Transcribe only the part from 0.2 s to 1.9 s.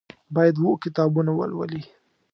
باید اووه کتابونه ولولي.